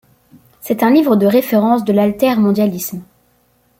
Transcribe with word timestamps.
C'est 0.61 0.81
un 0.81 0.89
livre 0.89 1.15
de 1.15 1.27
référence 1.27 1.85
de 1.85 1.93
l'altermondialisme. 1.93 3.03